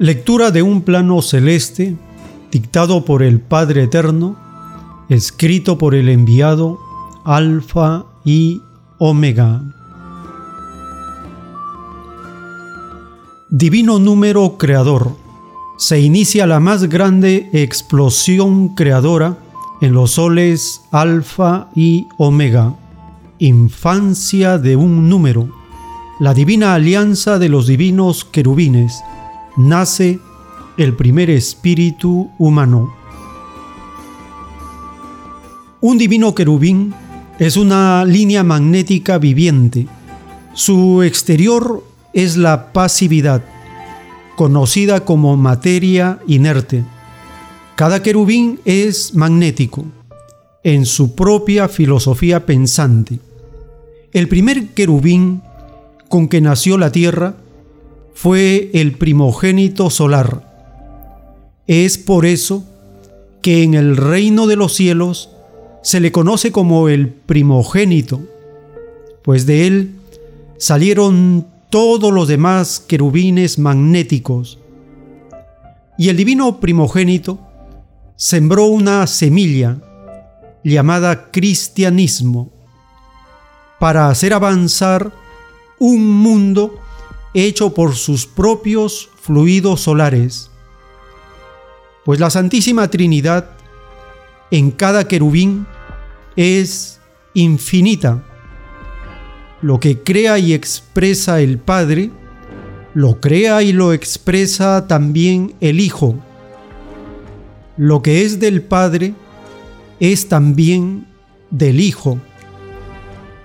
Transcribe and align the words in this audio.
Lectura 0.00 0.50
de 0.50 0.62
un 0.62 0.80
plano 0.80 1.20
celeste 1.20 1.94
dictado 2.50 3.04
por 3.04 3.22
el 3.22 3.38
Padre 3.38 3.82
Eterno, 3.82 4.34
escrito 5.10 5.76
por 5.76 5.94
el 5.94 6.08
enviado 6.08 6.78
Alfa 7.22 8.06
y 8.24 8.62
Omega. 8.96 9.60
Divino 13.50 13.98
número 13.98 14.56
creador. 14.56 15.18
Se 15.76 16.00
inicia 16.00 16.46
la 16.46 16.60
más 16.60 16.84
grande 16.84 17.50
explosión 17.52 18.74
creadora 18.74 19.36
en 19.82 19.92
los 19.92 20.12
soles 20.12 20.80
Alfa 20.92 21.68
y 21.76 22.06
Omega. 22.16 22.74
Infancia 23.38 24.56
de 24.56 24.76
un 24.76 25.10
número. 25.10 25.50
La 26.20 26.32
divina 26.32 26.72
alianza 26.72 27.38
de 27.38 27.50
los 27.50 27.66
divinos 27.66 28.24
querubines 28.24 29.02
nace 29.68 30.18
el 30.76 30.96
primer 30.96 31.30
espíritu 31.30 32.30
humano. 32.38 32.94
Un 35.80 35.98
divino 35.98 36.34
querubín 36.34 36.94
es 37.38 37.56
una 37.56 38.04
línea 38.04 38.42
magnética 38.44 39.18
viviente. 39.18 39.86
Su 40.54 41.02
exterior 41.02 41.84
es 42.12 42.36
la 42.36 42.72
pasividad, 42.72 43.44
conocida 44.36 45.04
como 45.04 45.36
materia 45.36 46.18
inerte. 46.26 46.84
Cada 47.76 48.02
querubín 48.02 48.60
es 48.64 49.14
magnético 49.14 49.84
en 50.64 50.84
su 50.84 51.14
propia 51.14 51.68
filosofía 51.68 52.44
pensante. 52.44 53.18
El 54.12 54.28
primer 54.28 54.68
querubín 54.68 55.42
con 56.08 56.28
que 56.28 56.40
nació 56.40 56.76
la 56.76 56.92
tierra 56.92 57.36
fue 58.14 58.70
el 58.74 58.92
primogénito 58.92 59.90
solar. 59.90 60.46
Es 61.66 61.98
por 61.98 62.26
eso 62.26 62.64
que 63.42 63.62
en 63.62 63.74
el 63.74 63.96
reino 63.96 64.46
de 64.46 64.56
los 64.56 64.74
cielos 64.74 65.30
se 65.82 66.00
le 66.00 66.12
conoce 66.12 66.52
como 66.52 66.88
el 66.88 67.08
primogénito, 67.08 68.20
pues 69.22 69.46
de 69.46 69.66
él 69.66 69.94
salieron 70.58 71.46
todos 71.70 72.12
los 72.12 72.28
demás 72.28 72.80
querubines 72.80 73.58
magnéticos. 73.58 74.58
Y 75.96 76.08
el 76.08 76.16
divino 76.16 76.60
primogénito 76.60 77.38
sembró 78.16 78.66
una 78.66 79.06
semilla 79.06 79.78
llamada 80.62 81.30
cristianismo 81.30 82.50
para 83.78 84.08
hacer 84.08 84.34
avanzar 84.34 85.12
un 85.78 86.06
mundo 86.06 86.78
hecho 87.34 87.74
por 87.74 87.94
sus 87.94 88.26
propios 88.26 89.08
fluidos 89.20 89.82
solares. 89.82 90.50
Pues 92.04 92.18
la 92.18 92.30
Santísima 92.30 92.88
Trinidad 92.88 93.50
en 94.50 94.70
cada 94.70 95.06
querubín 95.06 95.66
es 96.36 97.00
infinita. 97.34 98.24
Lo 99.62 99.78
que 99.78 100.02
crea 100.02 100.38
y 100.38 100.54
expresa 100.54 101.40
el 101.40 101.58
Padre, 101.58 102.10
lo 102.94 103.20
crea 103.20 103.62
y 103.62 103.72
lo 103.72 103.92
expresa 103.92 104.86
también 104.88 105.54
el 105.60 105.80
Hijo. 105.80 106.18
Lo 107.76 108.02
que 108.02 108.24
es 108.24 108.40
del 108.40 108.62
Padre 108.62 109.14
es 110.00 110.28
también 110.28 111.06
del 111.50 111.80
Hijo. 111.80 112.18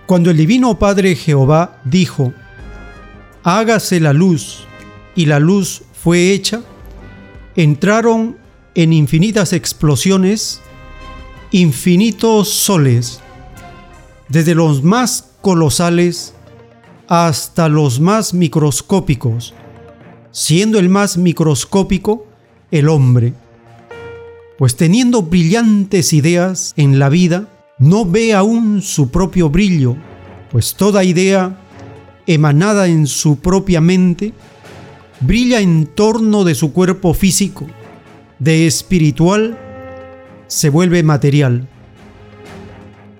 Cuando 0.07 0.31
el 0.31 0.37
Divino 0.37 0.79
Padre 0.79 1.15
Jehová 1.15 1.81
dijo, 1.83 2.33
hágase 3.45 3.99
la 3.99 4.11
luz, 4.11 4.65
y 5.15 5.27
la 5.27 5.39
luz 5.39 5.83
fue 5.93 6.31
hecha, 6.31 6.63
entraron 7.55 8.37
en 8.73 8.91
infinitas 8.91 9.53
explosiones, 9.53 10.61
infinitos 11.51 12.49
soles, 12.49 13.21
desde 14.29 14.55
los 14.55 14.83
más 14.83 15.29
colosales 15.41 16.33
hasta 17.07 17.69
los 17.69 17.99
más 17.99 18.33
microscópicos, 18.33 19.53
siendo 20.31 20.79
el 20.79 20.89
más 20.89 21.15
microscópico 21.15 22.25
el 22.71 22.89
hombre. 22.89 23.35
Pues 24.57 24.75
teniendo 24.75 25.21
brillantes 25.21 26.13
ideas 26.13 26.73
en 26.77 26.97
la 26.97 27.09
vida, 27.09 27.47
no 27.77 28.05
ve 28.05 28.33
aún 28.33 28.81
su 28.81 29.11
propio 29.11 29.51
brillo, 29.51 29.95
pues 30.51 30.73
toda 30.73 31.03
idea 31.03 31.61
emanada 32.27 32.87
en 32.87 33.07
su 33.07 33.39
propia 33.39 33.81
mente, 33.81 34.33
brilla 35.19 35.59
en 35.59 35.85
torno 35.85 36.43
de 36.43 36.55
su 36.55 36.73
cuerpo 36.73 37.13
físico, 37.13 37.67
de 38.39 38.67
espiritual 38.67 39.57
se 40.47 40.69
vuelve 40.69 41.03
material. 41.03 41.67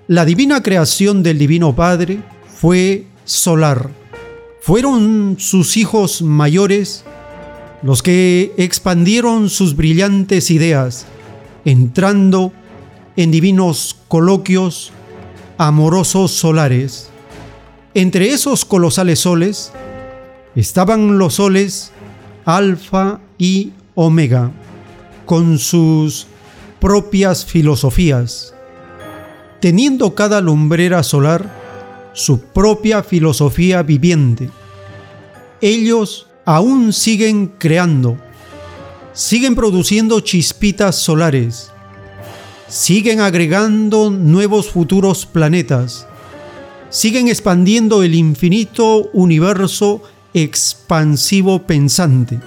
La 0.08 0.24
divina 0.24 0.62
creación 0.62 1.22
del 1.22 1.38
Divino 1.38 1.74
Padre 1.74 2.20
fue 2.54 3.06
solar. 3.24 3.90
Fueron 4.60 5.36
sus 5.38 5.76
hijos 5.76 6.22
mayores 6.22 7.04
los 7.82 8.02
que 8.02 8.52
expandieron 8.56 9.50
sus 9.50 9.76
brillantes 9.76 10.50
ideas, 10.50 11.06
entrando 11.64 12.52
en 13.16 13.30
divinos 13.30 13.96
coloquios 14.08 14.92
amorosos 15.58 16.32
solares. 16.32 17.10
Entre 17.96 18.28
esos 18.28 18.66
colosales 18.66 19.20
soles 19.20 19.72
estaban 20.54 21.16
los 21.16 21.36
soles 21.36 21.92
Alfa 22.44 23.20
y 23.38 23.72
Omega, 23.94 24.50
con 25.24 25.58
sus 25.58 26.26
propias 26.78 27.46
filosofías, 27.46 28.54
teniendo 29.62 30.14
cada 30.14 30.42
lumbrera 30.42 31.02
solar 31.02 31.50
su 32.12 32.40
propia 32.40 33.02
filosofía 33.02 33.82
viviente. 33.82 34.50
Ellos 35.62 36.26
aún 36.44 36.92
siguen 36.92 37.54
creando, 37.56 38.18
siguen 39.14 39.54
produciendo 39.54 40.20
chispitas 40.20 40.96
solares, 40.96 41.70
siguen 42.68 43.20
agregando 43.20 44.10
nuevos 44.10 44.68
futuros 44.68 45.24
planetas, 45.24 46.06
siguen 46.90 47.28
expandiendo 47.28 48.02
el 48.02 48.14
infinito 48.14 49.10
universo 49.12 50.02
expansivo 50.34 51.66
pensante, 51.66 52.40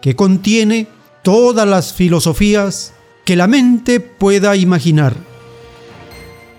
que 0.00 0.16
contiene 0.16 0.88
todas 1.22 1.66
las 1.66 1.92
filosofías 1.92 2.92
que 3.24 3.36
la 3.36 3.46
mente 3.46 4.00
pueda 4.00 4.56
imaginar. 4.56 5.16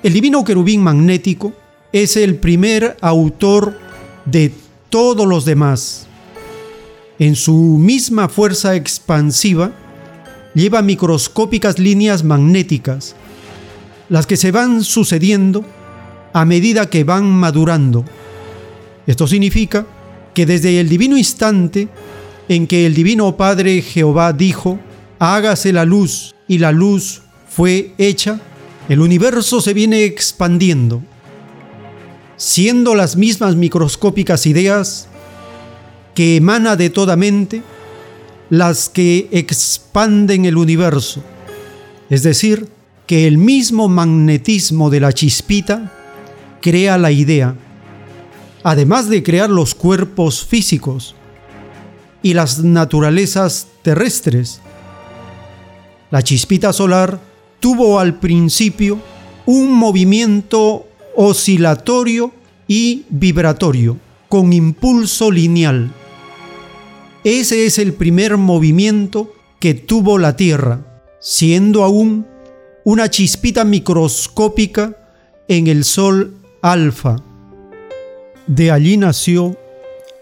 El 0.04 0.14
divino 0.14 0.44
querubín 0.44 0.82
magnético 0.82 1.54
es 1.92 2.18
el 2.18 2.36
primer 2.36 2.98
autor 3.02 3.78
de 4.26 4.52
todos 4.90 5.28
los 5.28 5.46
demás. 5.46 6.08
En 7.20 7.36
su 7.36 7.54
misma 7.54 8.28
fuerza 8.28 8.76
expansiva, 8.76 9.72
lleva 10.54 10.82
microscópicas 10.82 11.80
líneas 11.80 12.24
magnéticas, 12.24 13.16
las 14.10 14.26
que 14.26 14.38
se 14.38 14.52
van 14.52 14.84
sucediendo 14.84 15.66
a 16.36 16.44
medida 16.44 16.90
que 16.90 17.06
van 17.06 17.32
madurando. 17.32 18.04
Esto 19.08 19.26
significa 19.26 19.88
que 20.34 20.46
desde 20.46 20.82
el 20.82 20.90
divino 20.90 21.18
instante 21.18 21.88
en 22.50 22.68
que 22.68 22.86
el 22.86 22.94
divino 22.94 23.38
Padre 23.38 23.82
Jehová 23.82 24.34
dijo, 24.34 24.78
hágase 25.18 25.72
la 25.72 25.86
luz 25.86 26.36
y 26.46 26.58
la 26.58 26.74
luz 26.74 27.22
fue 27.48 27.94
hecha, 27.98 28.42
el 28.90 29.00
universo 29.00 29.62
se 29.62 29.74
viene 29.74 30.04
expandiendo, 30.04 31.02
siendo 32.36 32.96
las 32.96 33.16
mismas 33.16 33.56
microscópicas 33.56 34.46
ideas 34.46 35.08
que 36.14 36.36
emana 36.36 36.76
de 36.76 36.90
toda 36.90 37.16
mente 37.16 37.64
las 38.50 38.90
que 38.90 39.30
expanden 39.32 40.44
el 40.44 40.58
universo, 40.58 41.24
es 42.10 42.24
decir, 42.24 42.68
que 43.08 43.26
el 43.26 43.38
mismo 43.38 43.88
magnetismo 43.88 44.90
de 44.90 45.00
la 45.00 45.14
chispita 45.14 45.94
crea 46.62 46.98
la 46.98 47.12
idea, 47.12 47.56
además 48.64 49.10
de 49.10 49.24
crear 49.24 49.50
los 49.50 49.76
cuerpos 49.76 50.44
físicos 50.46 51.16
y 52.22 52.34
las 52.34 52.60
naturalezas 52.64 53.68
terrestres. 53.82 54.62
La 56.12 56.24
chispita 56.24 56.74
solar 56.74 57.20
tuvo 57.60 58.00
al 58.00 58.20
principio 58.20 59.00
un 59.46 59.72
movimiento 59.72 60.88
oscilatorio 61.16 62.32
y 62.68 63.06
vibratorio 63.10 63.98
con 64.28 64.54
impulso 64.54 65.32
lineal. 65.32 65.92
Ese 67.24 67.66
es 67.66 67.80
el 67.80 67.94
primer 67.94 68.38
movimiento 68.38 69.34
que 69.60 69.74
tuvo 69.74 70.18
la 70.18 70.36
Tierra, 70.36 71.04
siendo 71.20 71.84
aún 71.84 72.26
una 72.84 73.10
chispita 73.10 73.64
microscópica 73.64 74.96
en 75.48 75.68
el 75.68 75.84
Sol 75.84 76.36
alfa. 76.72 77.18
De 78.48 78.72
allí 78.72 78.98
nació 78.98 79.56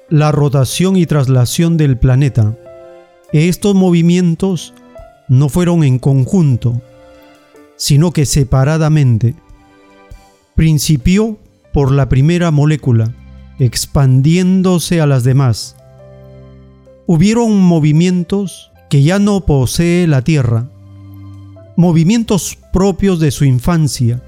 la 0.09 0.33
rotación 0.33 0.97
y 0.97 1.05
traslación 1.05 1.77
del 1.77 1.97
planeta, 1.97 2.57
Estos 3.31 3.73
movimientos 3.73 4.73
no 5.27 5.49
fueron 5.49 5.83
en 5.83 5.97
conjunto, 5.97 6.81
sino 7.77 8.11
que 8.11 8.25
separadamente. 8.25 9.35
Principió 10.55 11.39
por 11.71 11.91
la 11.91 12.09
primera 12.09 12.51
molécula, 12.51 13.11
expandiéndose 13.57 15.01
a 15.01 15.07
las 15.07 15.23
demás. 15.23 15.75
Hubieron 17.07 17.59
movimientos 17.59 18.71
que 18.89 19.01
ya 19.01 19.17
no 19.17 19.45
posee 19.45 20.05
la 20.05 20.21
Tierra, 20.21 20.69
movimientos 21.75 22.59
propios 22.71 23.19
de 23.19 23.31
su 23.31 23.45
infancia, 23.45 24.21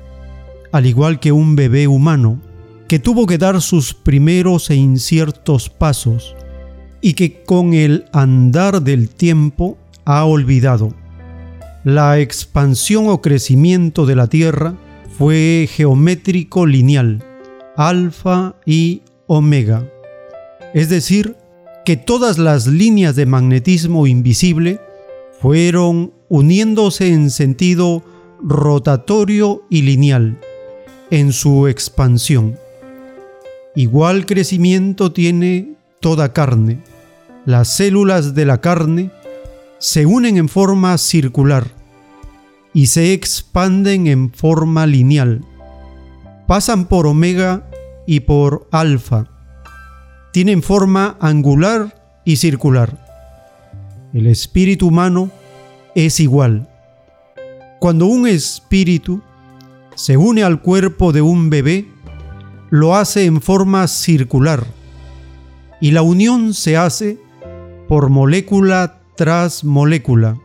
al 0.75 0.86
igual 0.86 1.22
que 1.22 1.31
un 1.31 1.56
bebé 1.56 1.88
humano 1.88 2.42
que 2.89 3.00
tuvo 3.00 3.27
que 3.27 3.38
dar 3.38 3.62
sus 3.62 3.94
primeros 3.94 4.69
e 4.69 4.75
inciertos 4.75 5.69
pasos 5.69 6.36
y 7.00 7.13
que 7.13 7.44
con 7.44 7.74
el 7.74 8.04
andar 8.12 8.81
del 8.81 9.07
tiempo 9.07 9.77
ha 10.04 10.25
olvidado. 10.25 10.94
La 11.86 12.19
expansión 12.19 13.07
o 13.07 13.22
crecimiento 13.22 14.06
de 14.06 14.18
la 14.18 14.27
Tierra 14.27 14.75
fue 15.18 15.69
geométrico 15.72 16.66
lineal, 16.66 17.24
alfa 17.77 18.57
y 18.66 19.01
omega, 19.27 19.89
es 20.74 20.89
decir, 20.89 21.38
que 21.86 21.95
todas 21.95 22.38
las 22.38 22.68
líneas 22.68 23.16
de 23.16 23.25
magnetismo 23.25 24.07
invisible 24.07 24.81
fueron 25.39 26.12
uniéndose 26.27 27.13
en 27.13 27.30
sentido 27.30 28.04
rotatorio 28.44 29.63
y 29.69 29.83
lineal 29.83 30.38
en 31.11 31.33
su 31.33 31.67
expansión. 31.67 32.57
Igual 33.75 34.25
crecimiento 34.25 35.11
tiene 35.11 35.75
toda 35.99 36.33
carne. 36.33 36.79
Las 37.45 37.75
células 37.75 38.33
de 38.33 38.45
la 38.45 38.61
carne 38.61 39.11
se 39.79 40.05
unen 40.05 40.37
en 40.37 40.49
forma 40.49 40.97
circular 40.97 41.67
y 42.73 42.87
se 42.87 43.13
expanden 43.13 44.07
en 44.07 44.31
forma 44.31 44.87
lineal. 44.87 45.45
Pasan 46.47 46.85
por 46.85 47.07
omega 47.07 47.69
y 48.07 48.21
por 48.21 48.67
alfa. 48.71 49.27
Tienen 50.31 50.61
forma 50.61 51.17
angular 51.19 52.21
y 52.25 52.37
circular. 52.37 53.05
El 54.13 54.27
espíritu 54.27 54.87
humano 54.87 55.29
es 55.95 56.19
igual. 56.19 56.69
Cuando 57.79 58.05
un 58.05 58.27
espíritu 58.27 59.21
se 59.95 60.18
une 60.18 60.44
al 60.44 60.62
cuerpo 60.62 61.12
de 61.12 61.21
un 61.21 61.50
bebé, 61.50 61.88
lo 62.69 62.95
hace 62.95 63.25
en 63.25 63.42
forma 63.42 63.88
circular 63.88 64.65
y 65.80 65.92
la 65.92 66.01
unión 66.01 66.53
se 66.53 66.77
hace 66.77 67.18
por 67.88 68.09
molécula 68.09 69.01
tras 69.15 69.63
molécula, 69.63 70.38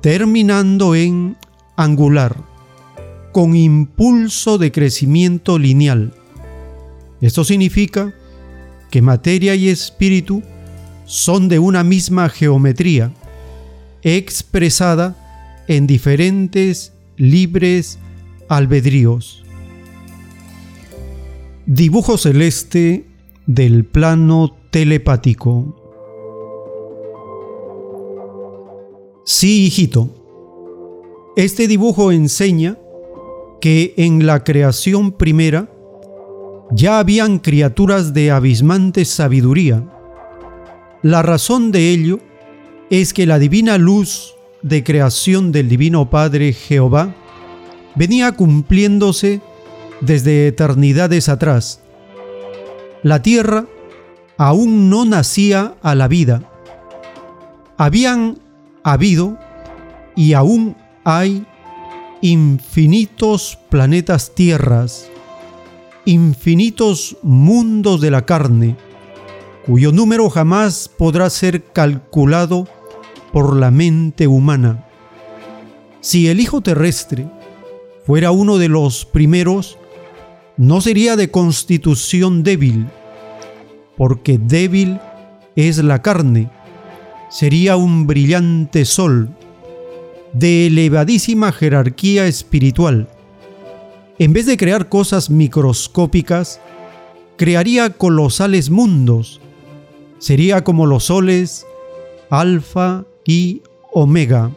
terminando 0.00 0.94
en 0.94 1.36
angular, 1.76 2.36
con 3.32 3.54
impulso 3.54 4.58
de 4.58 4.72
crecimiento 4.72 5.58
lineal. 5.58 6.14
Esto 7.20 7.44
significa 7.44 8.14
que 8.90 9.02
materia 9.02 9.54
y 9.54 9.68
espíritu 9.68 10.42
son 11.04 11.48
de 11.48 11.58
una 11.58 11.84
misma 11.84 12.28
geometría, 12.28 13.12
expresada 14.02 15.64
en 15.68 15.86
diferentes 15.86 16.92
libres 17.16 17.98
albedríos. 18.48 19.44
Dibujo 21.66 22.16
celeste 22.16 23.06
del 23.46 23.84
plano 23.84 24.56
telepático. 24.70 25.82
Sí, 29.24 29.66
hijito. 29.66 30.14
Este 31.36 31.66
dibujo 31.66 32.12
enseña 32.12 32.78
que 33.60 33.94
en 33.96 34.26
la 34.26 34.44
creación 34.44 35.12
primera 35.12 35.68
ya 36.70 36.98
habían 36.98 37.38
criaturas 37.38 38.14
de 38.14 38.30
abismante 38.30 39.04
sabiduría. 39.04 39.84
La 41.02 41.22
razón 41.22 41.72
de 41.72 41.90
ello 41.90 42.20
es 42.90 43.12
que 43.12 43.26
la 43.26 43.38
divina 43.38 43.78
luz 43.78 44.34
de 44.62 44.82
creación 44.82 45.52
del 45.52 45.68
Divino 45.68 46.10
Padre 46.10 46.52
Jehová 46.52 47.14
venía 47.96 48.32
cumpliéndose 48.32 49.40
desde 50.00 50.48
eternidades 50.48 51.28
atrás. 51.28 51.80
La 53.02 53.22
tierra 53.22 53.66
aún 54.36 54.90
no 54.90 55.04
nacía 55.04 55.74
a 55.82 55.94
la 55.94 56.08
vida. 56.08 56.42
Habían 57.76 58.38
habido 58.82 59.38
y 60.14 60.34
aún 60.34 60.76
hay 61.04 61.46
infinitos 62.20 63.58
planetas 63.68 64.34
tierras, 64.34 65.08
infinitos 66.04 67.16
mundos 67.22 68.00
de 68.00 68.10
la 68.10 68.24
carne, 68.24 68.76
cuyo 69.66 69.92
número 69.92 70.30
jamás 70.30 70.88
podrá 70.88 71.28
ser 71.30 71.64
calculado 71.64 72.66
por 73.32 73.56
la 73.56 73.70
mente 73.70 74.26
humana. 74.26 74.86
Si 76.00 76.28
el 76.28 76.40
Hijo 76.40 76.60
terrestre 76.60 77.26
fuera 78.06 78.30
uno 78.30 78.58
de 78.58 78.68
los 78.68 79.04
primeros, 79.04 79.78
no 80.56 80.80
sería 80.80 81.16
de 81.16 81.32
constitución 81.32 82.44
débil, 82.44 82.86
porque 83.96 84.38
débil 84.38 85.00
es 85.56 85.78
la 85.78 86.02
carne, 86.02 86.48
sería 87.30 87.76
un 87.76 88.06
brillante 88.06 88.84
sol, 88.84 89.30
de 90.32 90.68
elevadísima 90.68 91.50
jerarquía 91.50 92.28
espiritual. 92.28 93.08
En 94.20 94.32
vez 94.32 94.46
de 94.46 94.56
crear 94.56 94.88
cosas 94.88 95.28
microscópicas, 95.28 96.60
crearía 97.36 97.90
colosales 97.90 98.70
mundos. 98.70 99.40
Sería 100.18 100.62
como 100.62 100.86
los 100.86 101.04
soles, 101.04 101.66
alfa 102.30 103.04
y 103.24 103.62
omega, 103.92 104.52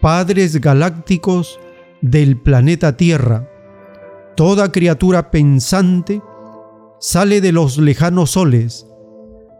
padres 0.00 0.60
galácticos 0.60 1.58
del 2.02 2.36
planeta 2.36 2.96
Tierra. 2.96 3.48
Toda 4.36 4.72
criatura 4.72 5.30
pensante 5.30 6.20
sale 7.00 7.40
de 7.40 7.52
los 7.52 7.78
lejanos 7.78 8.32
soles, 8.32 8.86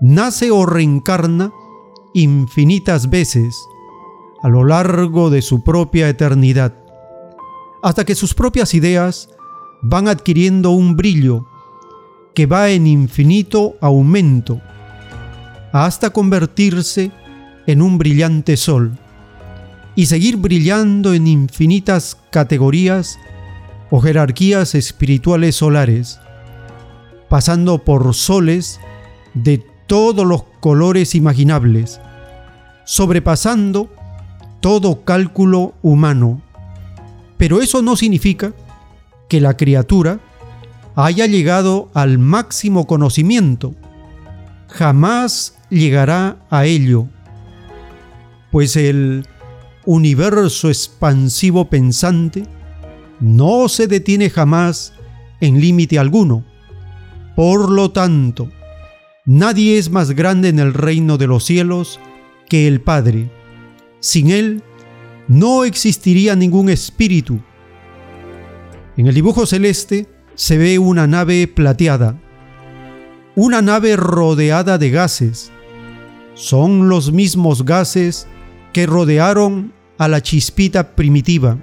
nace 0.00 0.50
o 0.50 0.66
reencarna 0.66 1.52
infinitas 2.14 3.08
veces 3.08 3.56
a 4.42 4.48
lo 4.48 4.64
largo 4.64 5.30
de 5.30 5.40
su 5.40 5.62
propia 5.62 6.08
eternidad, 6.08 6.74
hasta 7.82 8.04
que 8.04 8.14
sus 8.14 8.34
propias 8.34 8.74
ideas 8.74 9.30
van 9.82 10.08
adquiriendo 10.08 10.70
un 10.70 10.96
brillo 10.96 11.46
que 12.34 12.46
va 12.46 12.70
en 12.70 12.86
infinito 12.86 13.74
aumento, 13.80 14.60
hasta 15.72 16.10
convertirse 16.10 17.12
en 17.66 17.82
un 17.82 17.98
brillante 17.98 18.56
sol 18.56 18.98
y 19.94 20.06
seguir 20.06 20.36
brillando 20.36 21.12
en 21.14 21.26
infinitas 21.26 22.16
categorías 22.30 23.18
o 23.90 24.00
jerarquías 24.00 24.74
espirituales 24.74 25.56
solares, 25.56 26.18
pasando 27.28 27.78
por 27.78 28.14
soles 28.14 28.80
de 29.34 29.64
todos 29.86 30.26
los 30.26 30.44
colores 30.60 31.14
imaginables, 31.14 32.00
sobrepasando 32.84 33.90
todo 34.60 35.04
cálculo 35.04 35.74
humano. 35.82 36.40
Pero 37.36 37.60
eso 37.60 37.82
no 37.82 37.96
significa 37.96 38.52
que 39.28 39.40
la 39.40 39.56
criatura 39.56 40.20
haya 40.94 41.26
llegado 41.26 41.90
al 41.94 42.18
máximo 42.18 42.86
conocimiento. 42.86 43.74
Jamás 44.68 45.58
llegará 45.68 46.36
a 46.48 46.64
ello, 46.64 47.08
pues 48.50 48.76
el 48.76 49.26
universo 49.84 50.68
expansivo 50.68 51.68
pensante 51.68 52.44
no 53.20 53.68
se 53.68 53.86
detiene 53.86 54.30
jamás 54.30 54.92
en 55.40 55.60
límite 55.60 55.98
alguno. 55.98 56.44
Por 57.36 57.70
lo 57.70 57.90
tanto, 57.90 58.48
nadie 59.24 59.78
es 59.78 59.90
más 59.90 60.10
grande 60.10 60.48
en 60.48 60.58
el 60.58 60.74
reino 60.74 61.18
de 61.18 61.26
los 61.26 61.44
cielos 61.44 62.00
que 62.48 62.66
el 62.66 62.80
Padre. 62.80 63.30
Sin 64.00 64.30
Él 64.30 64.62
no 65.28 65.64
existiría 65.64 66.36
ningún 66.36 66.68
espíritu. 66.68 67.40
En 68.96 69.06
el 69.06 69.14
dibujo 69.14 69.46
celeste 69.46 70.06
se 70.34 70.58
ve 70.58 70.78
una 70.78 71.06
nave 71.06 71.46
plateada, 71.46 72.20
una 73.34 73.62
nave 73.62 73.96
rodeada 73.96 74.78
de 74.78 74.90
gases. 74.90 75.50
Son 76.34 76.88
los 76.88 77.12
mismos 77.12 77.64
gases 77.64 78.26
que 78.72 78.86
rodearon 78.86 79.72
a 79.98 80.08
la 80.08 80.22
chispita 80.22 80.94
primitiva. 80.94 81.58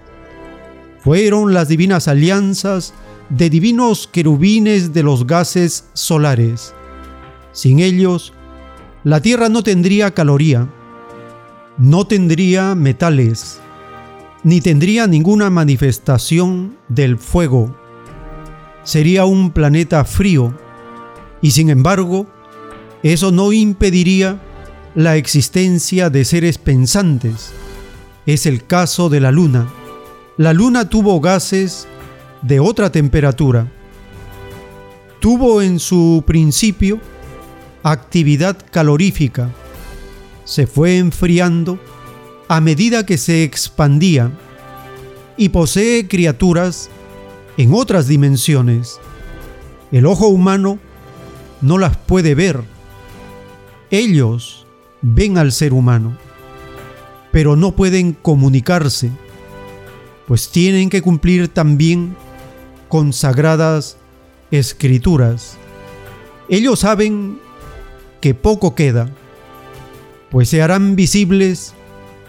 Fueron 1.04 1.54
las 1.54 1.68
divinas 1.68 2.08
alianzas 2.08 2.94
de 3.30 3.50
divinos 3.50 4.08
querubines 4.08 4.94
de 4.94 5.04
los 5.04 5.26
gases 5.26 5.90
solares. 5.94 6.74
Sin 7.52 7.80
ellos, 7.80 8.34
la 9.04 9.22
Tierra 9.22 9.50
no 9.50 9.64
tendría 9.64 10.14
caloría, 10.14 10.68
No 11.78 12.06
tendría 12.06 12.76
metales, 12.76 13.62
ni 14.44 14.60
tendría 14.60 15.08
ninguna 15.08 15.50
manifestación 15.50 16.78
del 16.90 17.18
fuego. 17.18 17.74
Sería 18.84 19.24
un 19.24 19.52
planeta 19.52 20.04
frío, 20.04 20.54
y 21.42 21.52
sin 21.52 21.70
embargo, 21.70 22.28
eso 23.02 23.32
no 23.32 23.54
impediría 23.54 24.42
la 25.00 25.16
existencia 25.16 26.10
de 26.10 26.26
seres 26.26 26.58
pensantes. 26.58 27.52
Es 28.26 28.46
el 28.46 28.66
caso 28.66 29.08
de 29.08 29.22
la 29.22 29.32
Luna. 29.32 29.66
La 30.36 30.52
Luna 30.52 30.90
tuvo 30.90 31.22
gases 31.22 31.88
de 32.42 32.60
otra 32.60 32.92
temperatura. 32.92 33.72
Tuvo 35.22 35.62
en 35.62 35.80
su 35.80 36.26
principio 36.28 37.00
actividad 37.82 38.58
calorífica. 38.72 39.50
Se 40.44 40.68
fue 40.68 40.98
enfriando 40.98 41.80
a 42.50 42.60
medida 42.60 43.06
que 43.06 43.18
se 43.18 43.46
expandía 43.46 44.34
y 45.38 45.48
posee 45.48 46.10
criaturas 46.10 46.90
en 47.56 47.74
otras 47.74 48.10
dimensiones. 48.10 49.00
El 49.94 50.06
ojo 50.06 50.28
humano 50.28 50.78
no 51.62 51.78
las 51.78 51.96
puede 51.96 52.36
ver. 52.36 52.62
Ellos 53.92 54.59
ven 55.02 55.38
al 55.38 55.52
ser 55.52 55.74
humano, 55.74 56.18
pero 57.32 57.56
no 57.56 57.76
pueden 57.76 58.14
comunicarse, 58.14 59.12
pues 60.28 60.50
tienen 60.50 60.90
que 60.90 61.02
cumplir 61.02 61.48
también 61.48 62.16
con 62.88 63.14
sagradas 63.14 63.98
escrituras. 64.52 65.58
Ellos 66.50 66.80
saben 66.80 67.40
que 68.22 68.34
poco 68.34 68.76
queda, 68.76 69.10
pues 70.30 70.50
se 70.50 70.62
harán 70.62 70.96
visibles 70.96 71.74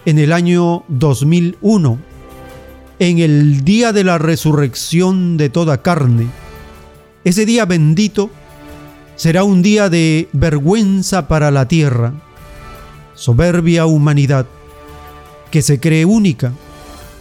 en 0.05 0.19
el 0.19 0.33
año 0.33 0.83
2001, 0.87 1.99
en 2.99 3.19
el 3.19 3.63
día 3.63 3.93
de 3.93 4.03
la 4.03 4.17
resurrección 4.17 5.37
de 5.37 5.49
toda 5.49 5.81
carne. 5.81 6.27
Ese 7.23 7.45
día 7.45 7.65
bendito 7.65 8.29
será 9.15 9.43
un 9.43 9.61
día 9.61 9.89
de 9.89 10.27
vergüenza 10.33 11.27
para 11.27 11.51
la 11.51 11.67
tierra, 11.67 12.13
soberbia 13.13 13.85
humanidad, 13.85 14.45
que 15.51 15.61
se 15.61 15.79
cree 15.79 16.05
única 16.05 16.53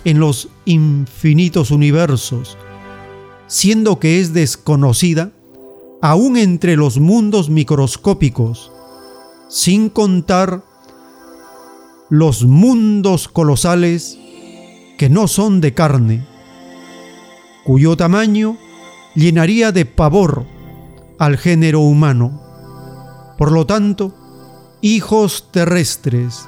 en 0.04 0.20
los 0.20 0.48
infinitos 0.64 1.70
universos, 1.70 2.56
siendo 3.46 3.98
que 3.98 4.20
es 4.20 4.32
desconocida 4.32 5.32
aún 6.02 6.36
entre 6.36 6.76
los 6.76 6.98
mundos 6.98 7.50
microscópicos, 7.50 8.72
sin 9.48 9.90
contar 9.90 10.62
los 12.08 12.44
mundos 12.44 13.28
colosales 13.28 14.18
que 14.96 15.08
no 15.08 15.28
son 15.28 15.60
de 15.60 15.74
carne, 15.74 16.26
cuyo 17.64 17.96
tamaño 17.96 18.56
llenaría 19.14 19.72
de 19.72 19.84
pavor 19.84 20.46
al 21.18 21.36
género 21.36 21.80
humano. 21.80 22.40
Por 23.36 23.52
lo 23.52 23.66
tanto, 23.66 24.14
hijos 24.82 25.46
terrestres, 25.50 26.46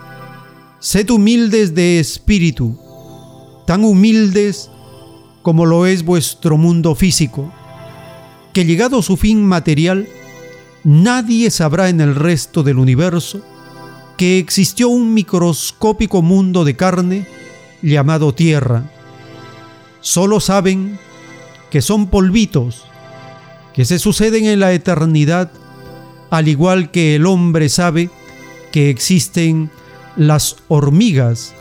sed 0.81 1.11
humildes 1.11 1.75
de 1.75 2.01
espíritu, 2.01 2.79
tan 3.67 3.85
humildes 3.85 4.71
como 5.43 5.67
lo 5.67 5.87
es 5.87 6.05
vuestro 6.05 6.57
mundo 6.57 6.95
físico 6.95 7.53
que 8.53 8.65
llegado 8.65 9.03
su 9.03 9.17
fin 9.17 9.45
material, 9.45 10.09
nadie 10.85 11.51
sabrá 11.51 11.89
en 11.89 12.01
el 12.01 12.15
resto 12.15 12.63
del 12.63 12.79
universo 12.79 13.43
que 14.17 14.39
existió 14.39 14.89
un 14.89 15.15
microscópico 15.15 16.23
mundo 16.23 16.65
de 16.65 16.77
carne 16.77 17.27
llamado 17.81 18.35
Tierra. 18.35 18.85
Solo 20.01 20.39
saben 20.41 20.99
que 21.71 21.81
son 21.81 22.09
polvitos, 22.09 22.85
que 23.73 23.85
se 23.85 23.99
suceden 23.99 24.45
en 24.45 24.61
la 24.61 24.73
eternidad, 24.73 25.51
al 26.31 26.49
igual 26.49 26.91
que 26.91 27.15
el 27.17 27.27
hombre 27.27 27.69
sabe 27.69 28.11
que 28.73 28.91
existen 28.91 29.71
las 30.17 30.57
hormigas 30.69 31.55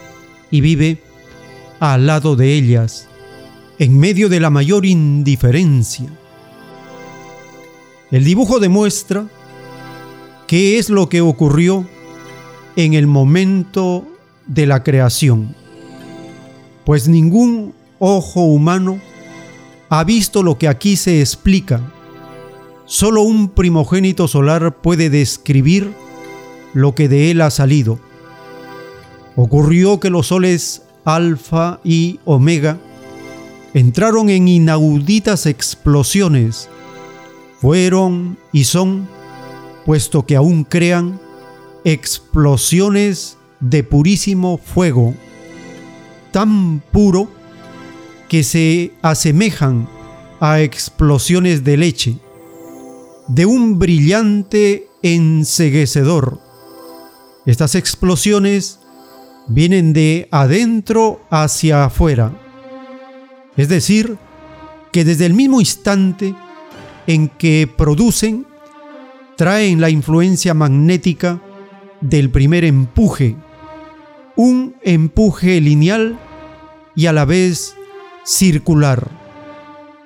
y 0.50 0.62
vive 0.62 1.04
al 1.80 2.08
lado 2.08 2.36
de 2.36 2.54
ellas, 2.54 3.08
en 3.80 4.00
medio 4.00 4.30
de 4.30 4.40
la 4.40 4.50
mayor 4.50 4.86
indiferencia. 4.86 6.10
El 8.12 8.24
dibujo 8.24 8.60
demuestra 8.60 9.28
qué 10.48 10.78
es 10.78 10.90
lo 10.90 11.08
que 11.10 11.22
ocurrió 11.22 11.88
en 12.76 12.94
el 12.94 13.08
momento 13.08 14.08
de 14.48 14.66
la 14.66 14.84
creación, 14.84 15.56
pues 16.86 17.08
ningún 17.08 17.74
ojo 18.00 18.42
humano 18.42 19.00
ha 19.90 20.04
visto 20.04 20.44
lo 20.44 20.58
que 20.58 20.68
aquí 20.68 20.98
se 20.98 21.20
explica. 21.20 21.82
Solo 22.86 23.22
un 23.22 23.50
primogénito 23.50 24.28
solar 24.28 24.82
puede 24.82 25.10
describir 25.10 25.94
lo 26.74 26.96
que 26.96 27.08
de 27.08 27.32
él 27.32 27.42
ha 27.42 27.50
salido. 27.50 28.00
Ocurrió 29.36 30.00
que 30.00 30.10
los 30.10 30.28
soles 30.28 30.84
alfa 31.06 31.80
y 31.84 32.20
omega 32.26 32.78
entraron 33.74 34.30
en 34.30 34.48
inauditas 34.48 35.46
explosiones 35.46 36.70
fueron 37.60 38.38
y 38.52 38.64
son, 38.64 39.08
puesto 39.86 40.26
que 40.26 40.36
aún 40.36 40.64
crean, 40.64 41.20
explosiones 41.84 43.38
de 43.60 43.84
purísimo 43.84 44.58
fuego, 44.58 45.14
tan 46.32 46.82
puro 46.92 47.30
que 48.28 48.44
se 48.44 48.94
asemejan 49.02 49.88
a 50.40 50.62
explosiones 50.62 51.64
de 51.64 51.78
leche, 51.78 52.18
de 53.28 53.46
un 53.46 53.78
brillante 53.78 54.88
enseguecedor. 55.04 56.51
Estas 57.46 57.76
explosiones 57.76 58.80
vienen 59.48 59.94
de 59.94 60.28
adentro 60.32 61.22
hacia 61.30 61.86
afuera, 61.86 62.32
es 63.58 63.68
decir, 63.68 64.18
que 64.92 65.04
desde 65.04 65.26
el 65.26 65.34
mismo 65.34 65.60
instante 65.60 66.36
en 67.08 67.30
que 67.30 67.68
producen 67.68 68.46
traen 69.38 69.82
la 69.82 69.90
influencia 69.90 70.54
magnética 70.54 71.42
del 72.00 72.30
primer 72.30 72.64
empuje, 72.64 73.36
un 74.36 74.76
empuje 74.84 75.60
lineal 75.62 76.20
y 76.96 77.08
a 77.08 77.14
la 77.14 77.26
vez 77.26 77.76
circular. 78.24 79.10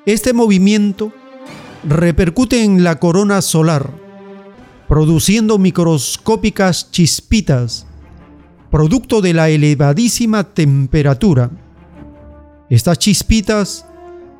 Este 0.06 0.34
movimiento 0.34 1.12
repercute 1.84 2.64
en 2.64 2.84
la 2.84 3.00
corona 3.00 3.42
solar, 3.42 3.92
produciendo 4.88 5.58
microscópicas 5.58 6.92
chispitas, 6.92 7.88
producto 8.70 9.22
de 9.22 9.34
la 9.34 9.50
elevadísima 9.50 10.44
temperatura. 10.44 11.50
Estas 12.70 13.00
chispitas 13.00 13.86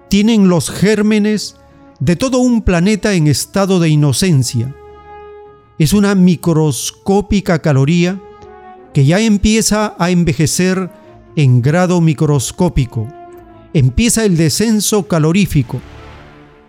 tienen 0.10 0.50
los 0.50 0.70
gérmenes 0.70 1.56
de 2.00 2.16
todo 2.16 2.40
un 2.40 2.62
planeta 2.62 3.14
en 3.14 3.28
estado 3.28 3.80
de 3.80 3.90
inocencia. 3.90 4.76
Es 5.80 5.94
una 5.94 6.16
microscópica 6.16 7.60
caloría 7.60 8.22
que 8.94 9.06
ya 9.06 9.20
empieza 9.20 9.96
a 10.00 10.10
envejecer 10.10 10.90
en 11.36 11.62
grado 11.62 12.00
microscópico. 12.02 13.08
Empieza 13.74 14.24
el 14.24 14.38
descenso 14.38 15.08
calorífico, 15.08 15.82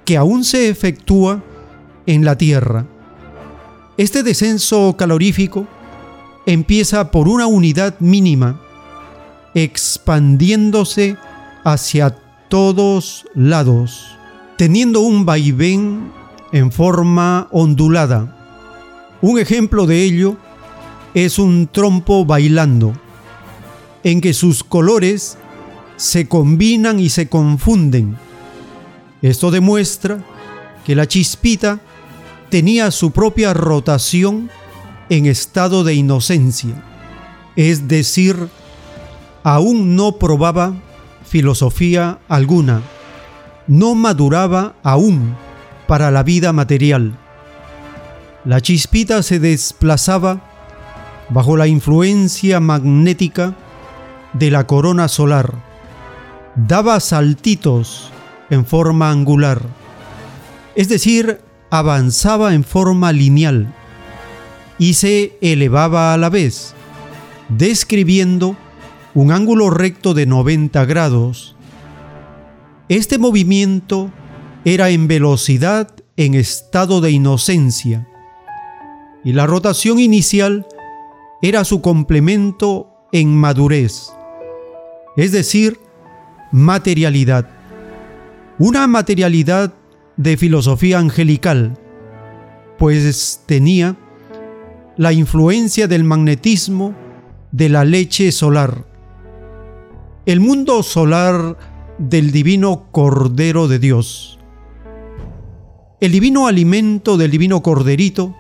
que 0.05 0.17
aún 0.17 0.45
se 0.45 0.69
efectúa 0.69 1.45
en 2.07 2.25
la 2.25 2.37
Tierra. 2.37 2.87
Este 3.97 4.23
descenso 4.23 4.95
calorífico 4.97 5.67
empieza 6.45 7.11
por 7.11 7.29
una 7.29 7.47
unidad 7.47 7.99
mínima, 8.01 8.61
expandiéndose 9.55 11.17
hacia 11.65 12.11
todos 12.49 13.25
lados 13.35 14.17
teniendo 14.57 15.01
un 15.01 15.25
vaivén 15.25 16.11
en 16.53 16.73
forma 16.73 17.49
ondulada. 17.51 18.33
Un 19.21 19.39
ejemplo 19.39 19.87
de 19.87 20.03
ello 20.03 20.37
es 21.15 21.39
un 21.39 21.69
trompo 21.71 22.25
bailando, 22.25 22.95
en 24.03 24.21
que 24.21 24.33
sus 24.33 24.65
colores 24.65 25.37
se 25.97 26.27
combinan 26.29 27.01
y 27.01 27.11
se 27.11 27.29
confunden. 27.29 28.17
Esto 29.23 29.51
demuestra 29.51 30.25
que 30.85 30.95
la 30.95 31.07
chispita 31.07 31.81
tenía 32.49 32.91
su 32.91 33.11
propia 33.11 33.55
rotación 33.55 34.51
en 35.09 35.27
estado 35.27 35.85
de 35.85 35.95
inocencia, 35.95 36.83
es 37.57 37.89
decir, 37.89 38.49
aún 39.43 39.97
no 39.97 40.13
probaba 40.13 40.75
filosofía 41.25 42.19
alguna 42.29 42.83
no 43.67 43.95
maduraba 43.95 44.75
aún 44.83 45.37
para 45.87 46.11
la 46.11 46.23
vida 46.23 46.53
material. 46.53 47.19
La 48.45 48.61
chispita 48.61 49.23
se 49.23 49.41
desplazaba 49.41 50.41
bajo 51.31 51.57
la 51.57 51.67
influencia 51.67 52.61
magnética 52.61 53.55
de 54.33 54.51
la 54.51 54.67
corona 54.67 55.09
solar. 55.09 55.55
Daba 56.55 57.01
saltitos 57.01 58.11
en 58.51 58.65
forma 58.65 59.11
angular, 59.11 59.63
es 60.77 60.89
decir, 60.89 61.41
avanzaba 61.71 62.55
en 62.55 62.65
forma 62.65 63.13
lineal 63.13 63.75
y 64.79 64.95
se 64.95 65.37
elevaba 65.41 66.13
a 66.13 66.17
la 66.17 66.31
vez, 66.31 66.75
describiendo 67.49 68.57
un 69.15 69.33
ángulo 69.33 69.71
recto 69.71 70.15
de 70.15 70.27
90 70.27 70.85
grados. 70.85 71.57
Este 72.89 73.19
movimiento 73.19 74.11
era 74.65 74.91
en 74.91 75.09
velocidad 75.09 75.89
en 76.17 76.35
estado 76.35 77.01
de 77.01 77.11
inocencia 77.11 78.07
y 79.25 79.33
la 79.33 79.47
rotación 79.47 79.99
inicial 79.99 80.67
era 81.43 81.65
su 81.65 81.81
complemento 81.81 82.91
en 83.13 83.35
madurez, 83.35 84.13
es 85.17 85.33
decir, 85.33 85.81
materialidad. 86.53 87.49
Una 88.59 88.87
materialidad 88.87 89.75
de 90.17 90.37
filosofía 90.37 90.99
angelical, 90.99 91.79
pues 92.79 93.43
tenía 93.47 93.97
la 94.97 95.13
influencia 95.13 95.89
del 95.89 96.05
magnetismo 96.05 96.95
de 97.53 97.69
la 97.69 97.85
leche 97.85 98.33
solar. 98.33 98.87
El 100.25 100.41
mundo 100.41 100.83
solar 100.83 101.57
del 101.99 102.33
divino 102.33 102.89
Cordero 102.91 103.69
de 103.69 103.79
Dios. 103.79 104.39
El 106.01 106.13
divino 106.13 106.47
alimento 106.47 107.17
del 107.17 107.31
divino 107.31 107.63
Corderito 107.63 108.35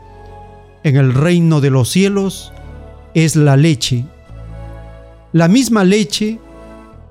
en 0.83 0.97
el 0.97 1.15
reino 1.15 1.61
de 1.61 1.71
los 1.71 1.89
cielos 1.89 2.53
es 3.15 3.35
la 3.37 3.57
leche. 3.57 4.05
La 5.33 5.49
misma 5.49 5.85
leche 5.85 6.39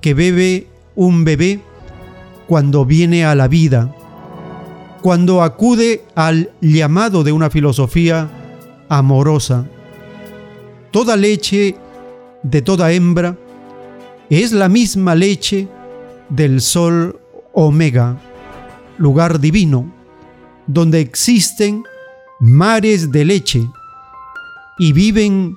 que 0.00 0.14
bebe 0.14 0.68
un 0.94 1.24
bebé 1.24 1.60
cuando 2.46 2.84
viene 2.84 3.24
a 3.24 3.34
la 3.34 3.48
vida, 3.48 3.95
cuando 5.06 5.44
acude 5.44 6.04
al 6.16 6.50
llamado 6.60 7.22
de 7.22 7.30
una 7.30 7.48
filosofía 7.48 8.28
amorosa. 8.88 9.64
Toda 10.90 11.16
leche 11.16 11.76
de 12.42 12.60
toda 12.60 12.90
hembra 12.90 13.38
es 14.30 14.50
la 14.50 14.68
misma 14.68 15.14
leche 15.14 15.68
del 16.28 16.60
sol 16.60 17.20
omega, 17.52 18.20
lugar 18.98 19.38
divino, 19.38 19.88
donde 20.66 21.02
existen 21.02 21.84
mares 22.40 23.12
de 23.12 23.26
leche 23.26 23.70
y 24.76 24.92
viven 24.92 25.56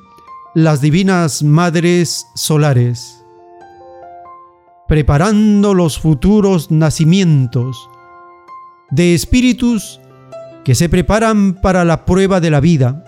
las 0.53 0.79
divinas 0.79 1.41
madres 1.41 2.27
solares, 2.35 3.25
preparando 4.87 5.73
los 5.73 5.97
futuros 5.97 6.69
nacimientos 6.69 7.88
de 8.91 9.13
espíritus 9.13 9.99
que 10.63 10.75
se 10.75 10.89
preparan 10.89 11.53
para 11.53 11.85
la 11.85 12.05
prueba 12.05 12.39
de 12.39 12.49
la 12.49 12.59
vida 12.59 13.03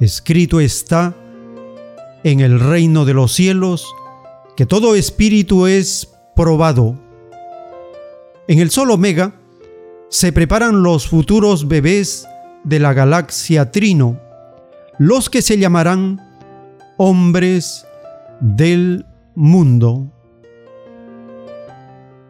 Escrito 0.00 0.60
está 0.60 1.14
en 2.24 2.40
el 2.40 2.58
reino 2.58 3.04
de 3.04 3.14
los 3.14 3.32
cielos 3.32 3.94
que 4.56 4.66
todo 4.66 4.96
espíritu 4.96 5.66
es 5.66 6.12
probado. 6.34 7.00
En 8.48 8.58
el 8.58 8.70
Sol 8.70 8.90
Omega 8.90 9.34
se 10.10 10.32
preparan 10.32 10.82
los 10.82 11.08
futuros 11.08 11.68
bebés 11.68 12.26
de 12.64 12.80
la 12.80 12.92
galaxia 12.92 13.70
Trino, 13.70 14.20
los 14.98 15.30
que 15.30 15.42
se 15.42 15.58
llamarán 15.58 16.20
hombres 16.96 17.86
del 18.40 19.06
mundo. 19.34 20.12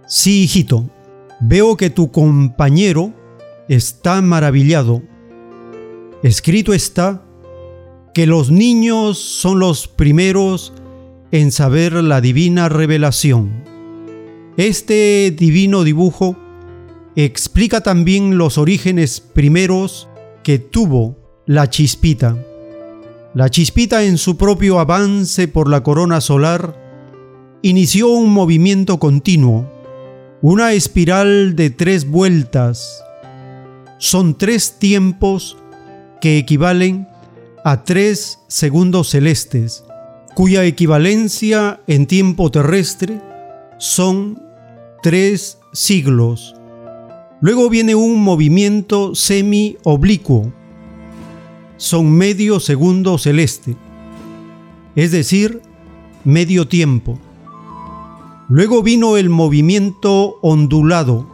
Sí, 0.07 0.45
hijito, 0.45 0.91
veo 1.47 1.77
que 1.77 1.91
tu 1.91 2.11
compañero 2.11 3.13
está 3.69 4.23
maravillado. 4.23 5.03
Escrito 6.23 6.73
está 6.73 7.23
que 8.15 8.27
los 8.27 8.51
niños 8.51 9.19
son 9.19 9.59
los 9.59 9.87
primeros 9.87 10.73
en 11.33 11.53
saber 11.53 11.93
la 11.95 12.21
divina 12.21 12.69
revelación. 12.69 13.65
Este 14.57 15.35
divino 15.37 15.85
dibujo 15.85 16.37
explica 17.17 17.83
también 17.83 18.39
los 18.39 18.57
orígenes 18.57 19.21
primeros 19.21 20.09
que 20.43 20.59
tuvo 20.59 21.17
la 21.45 21.69
chispita. 21.69 22.39
La 23.35 23.51
chispita 23.51 24.05
en 24.05 24.17
su 24.17 24.37
propio 24.37 24.79
avance 24.79 25.49
por 25.49 25.69
la 25.69 25.83
corona 25.83 26.21
solar 26.21 26.81
inició 27.63 28.09
un 28.09 28.31
movimiento 28.31 28.99
continuo, 28.99 29.74
una 30.47 30.75
espiral 30.75 31.57
de 31.57 31.71
tres 31.71 32.07
vueltas. 32.07 33.03
Son 33.97 34.37
tres 34.37 34.79
tiempos 34.79 35.57
que 36.21 36.37
equivalen 36.37 37.09
a 37.65 37.83
tres 37.85 38.41
segundos 38.47 39.09
celestes, 39.09 39.85
cuya 40.35 40.67
equivalencia 40.67 41.81
en 41.87 42.07
tiempo 42.07 42.51
terrestre 42.51 43.23
son 43.79 44.39
tres 45.03 45.61
siglos. 45.73 46.55
Luego 47.41 47.71
viene 47.71 47.95
un 47.95 48.23
movimiento 48.23 49.15
semi-oblicuo, 49.15 50.53
son 51.79 52.13
medio 52.13 52.61
segundo 52.61 53.17
celeste, 53.17 53.77
es 54.95 55.11
decir, 55.11 55.63
medio 56.23 56.69
tiempo. 56.69 57.19
Luego 58.49 58.83
vino 58.83 59.17
el 59.17 59.31
movimiento 59.31 60.39
ondulado, 60.43 61.27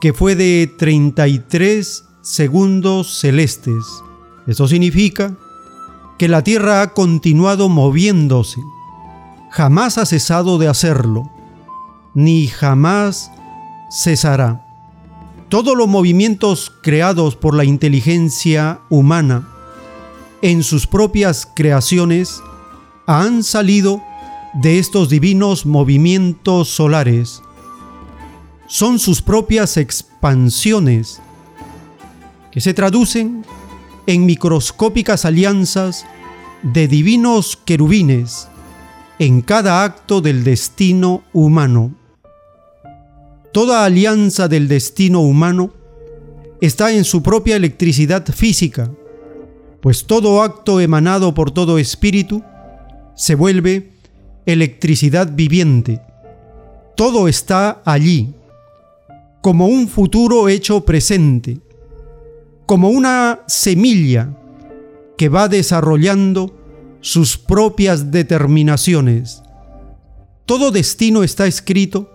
que 0.00 0.12
fue 0.12 0.36
de 0.36 0.72
33 0.78 2.04
segundos 2.22 3.18
celestes. 3.18 3.84
Eso 4.46 4.68
significa 4.68 5.36
que 6.18 6.28
la 6.28 6.44
Tierra 6.44 6.82
ha 6.82 6.94
continuado 6.94 7.68
moviéndose, 7.68 8.60
jamás 9.50 9.98
ha 9.98 10.06
cesado 10.06 10.58
de 10.58 10.68
hacerlo, 10.68 11.28
ni 12.14 12.46
jamás 12.46 13.32
cesará. 13.90 14.64
Todos 15.48 15.76
los 15.76 15.88
movimientos 15.88 16.72
creados 16.82 17.34
por 17.36 17.54
la 17.54 17.64
inteligencia 17.64 18.80
humana 18.88 19.48
en 20.42 20.62
sus 20.62 20.86
propias 20.86 21.46
creaciones 21.54 22.42
han 23.06 23.42
salido 23.42 24.00
de 24.54 24.78
estos 24.78 25.08
divinos 25.08 25.64
movimientos 25.66 26.68
solares. 26.68 27.42
Son 28.66 28.98
sus 28.98 29.22
propias 29.22 29.76
expansiones 29.76 31.20
que 32.50 32.60
se 32.60 32.74
traducen 32.74 33.44
en 34.06 34.26
microscópicas 34.26 35.24
alianzas 35.24 36.04
de 36.62 36.88
divinos 36.88 37.56
querubines 37.56 38.48
en 39.18 39.40
cada 39.40 39.84
acto 39.84 40.20
del 40.20 40.44
destino 40.44 41.22
humano. 41.32 41.94
Toda 43.52 43.84
alianza 43.84 44.48
del 44.48 44.68
destino 44.68 45.20
humano 45.20 45.72
está 46.60 46.92
en 46.92 47.04
su 47.04 47.22
propia 47.22 47.56
electricidad 47.56 48.26
física, 48.26 48.90
pues 49.80 50.06
todo 50.06 50.42
acto 50.42 50.80
emanado 50.80 51.34
por 51.34 51.50
todo 51.50 51.78
espíritu 51.78 52.42
se 53.14 53.34
vuelve 53.34 53.91
electricidad 54.46 55.30
viviente. 55.32 56.00
Todo 56.96 57.28
está 57.28 57.82
allí, 57.84 58.34
como 59.40 59.66
un 59.66 59.88
futuro 59.88 60.48
hecho 60.48 60.84
presente 60.84 61.60
como 62.72 62.88
una 62.88 63.40
semilla 63.46 64.30
que 65.18 65.28
va 65.28 65.48
desarrollando 65.48 66.54
sus 67.02 67.36
propias 67.36 68.10
determinaciones. 68.10 69.42
Todo 70.46 70.70
destino 70.70 71.22
está 71.22 71.46
escrito 71.46 72.10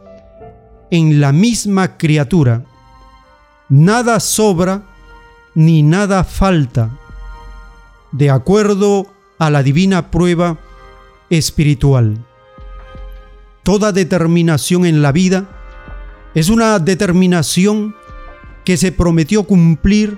en 0.89 1.19
la 1.19 1.31
misma 1.31 1.97
criatura. 1.97 2.65
Nada 3.69 4.19
sobra 4.19 4.83
ni 5.53 5.83
nada 5.83 6.23
falta, 6.23 6.97
de 8.11 8.29
acuerdo 8.29 9.05
a 9.37 9.51
la 9.51 9.61
divina 9.61 10.09
prueba 10.09 10.57
espiritual. 11.29 12.17
Toda 13.63 13.91
determinación 13.91 14.85
en 14.85 15.01
la 15.01 15.11
vida 15.11 15.49
es 16.33 16.49
una 16.49 16.79
determinación 16.79 17.95
que 18.63 18.77
se 18.77 18.91
prometió 18.91 19.43
cumplir 19.43 20.17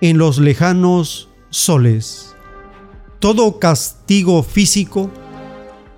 en 0.00 0.18
los 0.18 0.38
lejanos 0.38 1.28
soles. 1.50 2.34
Todo 3.20 3.58
castigo 3.58 4.42
físico 4.42 5.10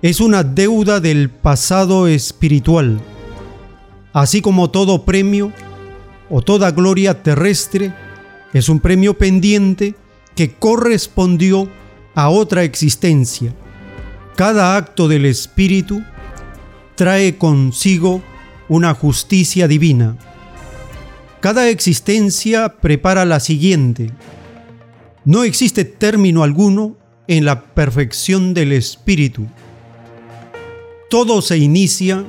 es 0.01 0.21
una 0.21 0.43
deuda 0.43 0.99
del 0.99 1.29
pasado 1.29 2.07
espiritual, 2.07 3.01
así 4.13 4.41
como 4.41 4.69
todo 4.69 5.03
premio 5.03 5.51
o 6.29 6.41
toda 6.41 6.71
gloria 6.71 7.23
terrestre 7.23 7.93
es 8.53 8.69
un 8.69 8.79
premio 8.79 9.17
pendiente 9.17 9.95
que 10.35 10.53
correspondió 10.53 11.69
a 12.15 12.29
otra 12.29 12.63
existencia. 12.63 13.53
Cada 14.37 14.77
acto 14.77 15.07
del 15.07 15.25
Espíritu 15.25 16.03
trae 16.93 17.39
consigo 17.39 18.21
una 18.69 18.93
justicia 18.93 19.67
divina. 19.67 20.15
Cada 21.39 21.69
existencia 21.69 22.75
prepara 22.77 23.25
la 23.25 23.39
siguiente. 23.39 24.11
No 25.25 25.43
existe 25.43 25.85
término 25.85 26.43
alguno 26.43 26.97
en 27.27 27.45
la 27.45 27.63
perfección 27.73 28.53
del 28.53 28.73
Espíritu. 28.73 29.47
Todo 31.09 31.41
se 31.41 31.57
inicia 31.57 32.23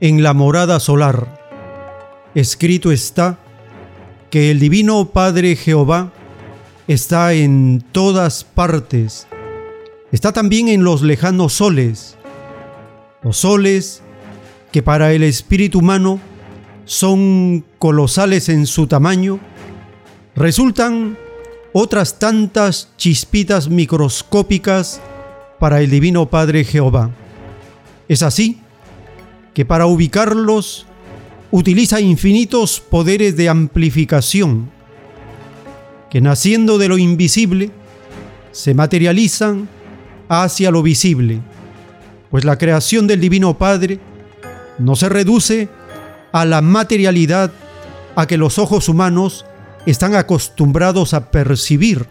en 0.00 0.22
la 0.22 0.32
morada 0.32 0.80
solar. 0.80 1.44
Escrito 2.34 2.90
está 2.90 3.38
que 4.30 4.50
el 4.50 4.60
Divino 4.60 5.10
Padre 5.10 5.56
Jehová 5.56 6.10
está 6.88 7.34
en 7.34 7.84
todas 7.92 8.44
partes. 8.44 9.26
Está 10.12 10.32
también 10.32 10.68
en 10.68 10.84
los 10.84 11.02
lejanos 11.02 11.54
soles. 11.54 12.16
Los 13.22 13.38
soles 13.38 14.02
que 14.70 14.82
para 14.82 15.12
el 15.12 15.22
espíritu 15.22 15.78
humano 15.78 16.20
son 16.84 17.64
colosales 17.78 18.48
en 18.48 18.66
su 18.66 18.86
tamaño, 18.86 19.38
resultan 20.34 21.16
otras 21.72 22.18
tantas 22.18 22.90
chispitas 22.96 23.68
microscópicas 23.68 25.00
para 25.58 25.80
el 25.80 25.90
Divino 25.90 26.28
Padre 26.28 26.64
Jehová. 26.64 27.10
Es 28.08 28.22
así 28.22 28.60
que 29.54 29.64
para 29.64 29.86
ubicarlos 29.86 30.86
utiliza 31.50 32.00
infinitos 32.00 32.80
poderes 32.80 33.36
de 33.36 33.48
amplificación 33.48 34.70
que 36.10 36.20
naciendo 36.20 36.78
de 36.78 36.88
lo 36.88 36.98
invisible 36.98 37.70
se 38.52 38.74
materializan 38.74 39.68
hacia 40.28 40.70
lo 40.70 40.82
visible, 40.82 41.40
pues 42.30 42.44
la 42.44 42.58
creación 42.58 43.06
del 43.06 43.20
Divino 43.20 43.58
Padre 43.58 44.00
no 44.78 44.96
se 44.96 45.08
reduce 45.08 45.68
a 46.32 46.44
la 46.44 46.60
materialidad 46.60 47.52
a 48.16 48.26
que 48.26 48.36
los 48.36 48.58
ojos 48.58 48.88
humanos 48.88 49.44
están 49.86 50.14
acostumbrados 50.14 51.14
a 51.14 51.30
percibir. 51.30 52.06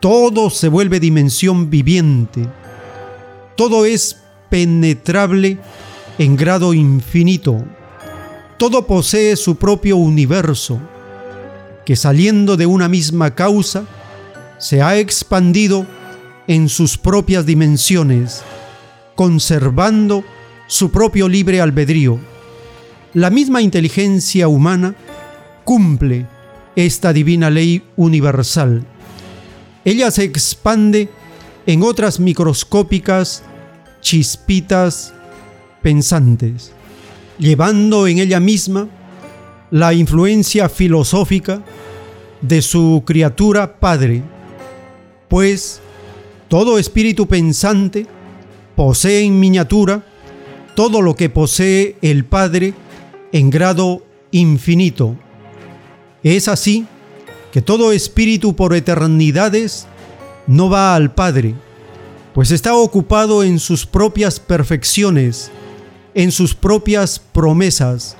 Todo 0.00 0.50
se 0.50 0.68
vuelve 0.68 1.00
dimensión 1.00 1.70
viviente. 1.70 2.46
Todo 3.56 3.84
es 3.86 4.18
penetrable 4.50 5.58
en 6.18 6.36
grado 6.36 6.74
infinito. 6.74 7.64
Todo 8.58 8.86
posee 8.86 9.36
su 9.36 9.56
propio 9.56 9.96
universo, 9.96 10.78
que 11.84 11.96
saliendo 11.96 12.56
de 12.56 12.66
una 12.66 12.88
misma 12.88 13.34
causa, 13.34 13.84
se 14.58 14.82
ha 14.82 14.98
expandido 14.98 15.86
en 16.46 16.68
sus 16.68 16.98
propias 16.98 17.46
dimensiones, 17.46 18.42
conservando 19.14 20.24
su 20.66 20.90
propio 20.90 21.28
libre 21.28 21.60
albedrío. 21.60 22.18
La 23.12 23.30
misma 23.30 23.62
inteligencia 23.62 24.48
humana 24.48 24.94
cumple 25.64 26.26
esta 26.76 27.12
divina 27.12 27.50
ley 27.50 27.82
universal. 27.96 28.84
Ella 29.84 30.10
se 30.10 30.24
expande 30.24 31.08
en 31.66 31.82
otras 31.82 32.20
microscópicas 32.20 33.42
chispitas 34.00 35.14
pensantes, 35.82 36.72
llevando 37.38 38.06
en 38.06 38.18
ella 38.18 38.40
misma 38.40 38.88
la 39.70 39.94
influencia 39.94 40.68
filosófica 40.68 41.62
de 42.40 42.62
su 42.62 43.02
criatura 43.06 43.78
Padre, 43.78 44.22
pues 45.28 45.80
todo 46.48 46.78
espíritu 46.78 47.26
pensante 47.26 48.06
posee 48.76 49.24
en 49.24 49.38
miniatura 49.40 50.04
todo 50.74 51.02
lo 51.02 51.14
que 51.14 51.30
posee 51.30 51.96
el 52.02 52.24
Padre 52.24 52.74
en 53.32 53.50
grado 53.50 54.04
infinito. 54.30 55.16
Es 56.22 56.48
así 56.48 56.86
que 57.52 57.62
todo 57.62 57.92
espíritu 57.92 58.56
por 58.56 58.74
eternidades 58.74 59.86
no 60.46 60.68
va 60.68 60.94
al 60.94 61.14
Padre, 61.14 61.54
pues 62.34 62.50
está 62.50 62.74
ocupado 62.74 63.44
en 63.44 63.58
sus 63.60 63.86
propias 63.86 64.40
perfecciones, 64.40 65.50
en 66.14 66.32
sus 66.32 66.54
propias 66.54 67.20
promesas, 67.20 68.16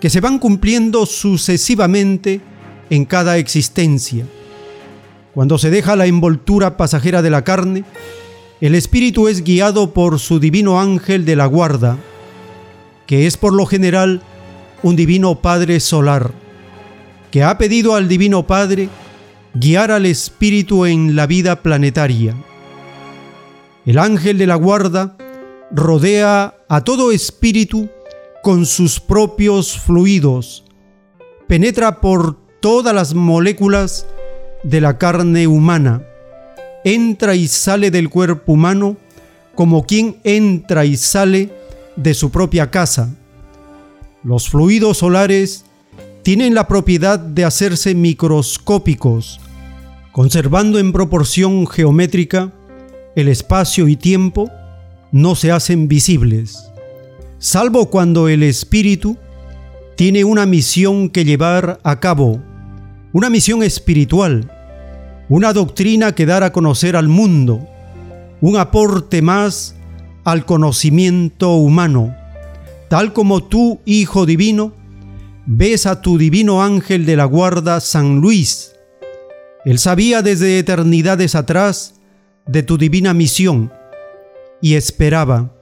que 0.00 0.08
se 0.08 0.20
van 0.20 0.38
cumpliendo 0.38 1.04
sucesivamente 1.04 2.40
en 2.90 3.04
cada 3.04 3.38
existencia. 3.38 4.24
Cuando 5.40 5.56
se 5.56 5.70
deja 5.70 5.96
la 5.96 6.04
envoltura 6.04 6.76
pasajera 6.76 7.22
de 7.22 7.30
la 7.30 7.44
carne, 7.44 7.84
el 8.60 8.74
espíritu 8.74 9.26
es 9.26 9.42
guiado 9.42 9.94
por 9.94 10.18
su 10.18 10.38
divino 10.38 10.78
ángel 10.78 11.24
de 11.24 11.34
la 11.34 11.46
guarda, 11.46 11.96
que 13.06 13.26
es 13.26 13.38
por 13.38 13.54
lo 13.54 13.64
general 13.64 14.20
un 14.82 14.96
divino 14.96 15.36
Padre 15.36 15.80
solar, 15.80 16.32
que 17.30 17.42
ha 17.42 17.56
pedido 17.56 17.94
al 17.94 18.06
divino 18.06 18.46
Padre 18.46 18.90
guiar 19.54 19.92
al 19.92 20.04
espíritu 20.04 20.84
en 20.84 21.16
la 21.16 21.26
vida 21.26 21.62
planetaria. 21.62 22.36
El 23.86 23.98
ángel 23.98 24.36
de 24.36 24.46
la 24.46 24.56
guarda 24.56 25.16
rodea 25.70 26.54
a 26.68 26.84
todo 26.84 27.12
espíritu 27.12 27.88
con 28.42 28.66
sus 28.66 29.00
propios 29.00 29.78
fluidos, 29.78 30.64
penetra 31.46 32.02
por 32.02 32.36
todas 32.60 32.94
las 32.94 33.14
moléculas 33.14 34.06
de 34.62 34.80
la 34.80 34.98
carne 34.98 35.46
humana, 35.46 36.02
entra 36.84 37.34
y 37.34 37.48
sale 37.48 37.90
del 37.90 38.08
cuerpo 38.08 38.52
humano 38.52 38.96
como 39.54 39.84
quien 39.84 40.16
entra 40.24 40.84
y 40.84 40.96
sale 40.96 41.50
de 41.96 42.14
su 42.14 42.30
propia 42.30 42.70
casa. 42.70 43.10
Los 44.22 44.48
fluidos 44.48 44.98
solares 44.98 45.64
tienen 46.22 46.54
la 46.54 46.68
propiedad 46.68 47.18
de 47.18 47.44
hacerse 47.44 47.94
microscópicos, 47.94 49.40
conservando 50.12 50.78
en 50.78 50.92
proporción 50.92 51.66
geométrica 51.66 52.52
el 53.16 53.28
espacio 53.28 53.88
y 53.88 53.96
tiempo, 53.96 54.50
no 55.12 55.34
se 55.34 55.50
hacen 55.50 55.88
visibles, 55.88 56.70
salvo 57.38 57.90
cuando 57.90 58.28
el 58.28 58.42
espíritu 58.42 59.16
tiene 59.96 60.24
una 60.24 60.46
misión 60.46 61.10
que 61.10 61.24
llevar 61.24 61.80
a 61.82 62.00
cabo, 62.00 62.40
una 63.12 63.30
misión 63.30 63.62
espiritual, 63.62 64.50
una 65.28 65.52
doctrina 65.52 66.12
que 66.12 66.26
dar 66.26 66.42
a 66.42 66.52
conocer 66.52 66.96
al 66.96 67.08
mundo, 67.08 67.68
un 68.40 68.56
aporte 68.56 69.22
más 69.22 69.76
al 70.24 70.44
conocimiento 70.44 71.54
humano, 71.54 72.14
tal 72.88 73.12
como 73.12 73.42
tú, 73.44 73.80
Hijo 73.84 74.26
Divino, 74.26 74.74
ves 75.46 75.86
a 75.86 76.00
tu 76.00 76.18
divino 76.18 76.62
ángel 76.62 77.06
de 77.06 77.16
la 77.16 77.24
guarda 77.24 77.80
San 77.80 78.20
Luis. 78.20 78.72
Él 79.64 79.78
sabía 79.78 80.22
desde 80.22 80.58
eternidades 80.58 81.34
atrás 81.34 82.00
de 82.46 82.62
tu 82.62 82.78
divina 82.78 83.14
misión 83.14 83.72
y 84.62 84.74
esperaba, 84.74 85.52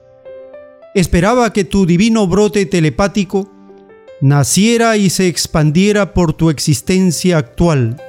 esperaba 0.93 1.51
que 1.53 1.63
tu 1.63 1.85
divino 1.85 2.27
brote 2.27 2.65
telepático 2.65 3.51
naciera 4.21 4.97
y 4.97 5.09
se 5.09 5.27
expandiera 5.27 6.13
por 6.13 6.33
tu 6.33 6.49
existencia 6.49 7.37
actual 7.37 8.01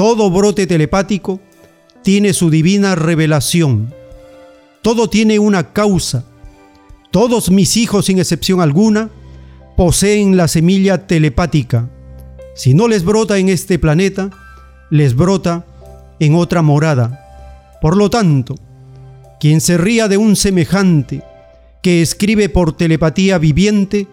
todo 0.00 0.30
brote 0.30 0.66
telepático 0.66 1.40
tiene 2.02 2.32
su 2.32 2.48
divina 2.48 2.94
revelación. 2.94 3.92
Todo 4.80 5.10
tiene 5.10 5.38
una 5.38 5.74
causa. 5.74 6.24
Todos 7.10 7.50
mis 7.50 7.76
hijos, 7.76 8.06
sin 8.06 8.18
excepción 8.18 8.62
alguna, 8.62 9.10
poseen 9.76 10.38
la 10.38 10.48
semilla 10.48 11.06
telepática. 11.06 11.90
Si 12.54 12.72
no 12.72 12.88
les 12.88 13.04
brota 13.04 13.36
en 13.36 13.50
este 13.50 13.78
planeta, 13.78 14.30
les 14.88 15.14
brota 15.14 15.66
en 16.18 16.34
otra 16.34 16.62
morada. 16.62 17.78
Por 17.82 17.94
lo 17.98 18.08
tanto, 18.08 18.54
quien 19.38 19.60
se 19.60 19.76
ría 19.76 20.08
de 20.08 20.16
un 20.16 20.34
semejante 20.34 21.22
que 21.82 22.00
escribe 22.00 22.48
por 22.48 22.74
telepatía 22.74 23.36
viviente, 23.36 24.06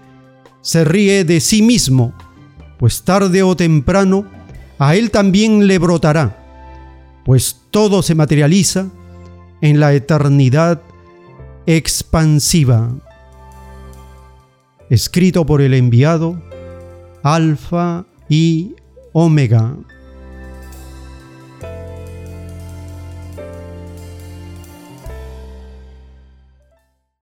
se 0.68 0.84
ríe 0.84 1.24
de 1.24 1.40
sí 1.40 1.62
mismo, 1.62 2.14
pues 2.78 3.04
tarde 3.04 3.42
o 3.42 3.56
temprano 3.56 4.26
a 4.78 4.98
él 4.98 5.12
también 5.12 5.66
le 5.66 5.80
brotará, 5.80 6.44
pues 7.24 7.62
todo 7.72 8.02
se 8.02 8.16
materializa 8.16 8.88
en 9.62 9.80
la 9.80 9.94
eternidad 9.94 10.82
expansiva. 11.68 12.92
Escrito 14.90 15.46
por 15.46 15.62
el 15.62 15.74
enviado 15.74 16.44
Alfa 17.24 18.06
y 18.28 18.76
Omega. 19.14 19.74